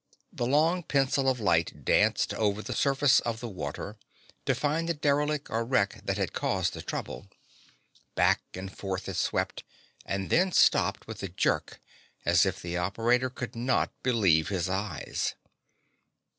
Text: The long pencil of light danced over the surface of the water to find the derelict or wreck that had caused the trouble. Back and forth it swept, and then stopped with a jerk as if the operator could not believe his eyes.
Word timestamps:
The 0.33 0.47
long 0.47 0.81
pencil 0.81 1.29
of 1.29 1.39
light 1.39 1.85
danced 1.85 2.33
over 2.33 2.63
the 2.63 2.73
surface 2.73 3.19
of 3.19 3.39
the 3.39 3.47
water 3.47 3.97
to 4.47 4.55
find 4.55 4.89
the 4.89 4.95
derelict 4.95 5.47
or 5.51 5.63
wreck 5.63 6.01
that 6.05 6.17
had 6.17 6.33
caused 6.33 6.73
the 6.73 6.81
trouble. 6.81 7.27
Back 8.15 8.41
and 8.55 8.75
forth 8.75 9.07
it 9.07 9.15
swept, 9.17 9.63
and 10.03 10.31
then 10.31 10.53
stopped 10.53 11.05
with 11.05 11.21
a 11.21 11.27
jerk 11.29 11.79
as 12.25 12.47
if 12.47 12.63
the 12.63 12.77
operator 12.77 13.29
could 13.29 13.55
not 13.55 13.93
believe 14.01 14.47
his 14.47 14.67
eyes. 14.67 15.35